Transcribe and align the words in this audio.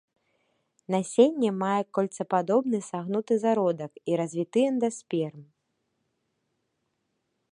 Насенне 0.93 1.49
мае 1.63 1.81
кольцападобны 1.97 2.79
сагнуты 2.89 3.33
зародак 3.45 3.91
і 4.13 4.19
развіты 4.23 4.59
эндасперм. 4.73 5.47